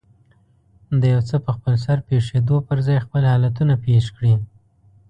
د 1.01 1.01
يو 1.13 1.21
څه 1.29 1.35
په 1.45 1.49
خپلسر 1.55 1.97
پېښېدو 2.07 2.55
پر 2.67 2.77
ځای 2.85 2.97
خپل 3.05 3.23
حالتونه 3.31 3.73
پېښ 3.85 4.03
کړي. 4.15 4.33